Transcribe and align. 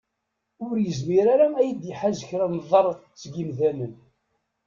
Ur 0.65 0.73
yezmir 0.79 1.25
ara 1.33 1.47
ad 1.59 1.61
iyi-d-iḥaz 1.65 2.19
kra 2.29 2.45
n 2.53 2.59
ḍḍer 2.67 2.87
seg 3.21 3.33
yemdanen. 3.39 3.93